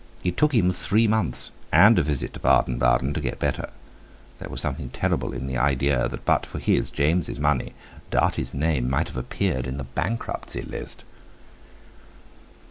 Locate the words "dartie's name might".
8.09-9.09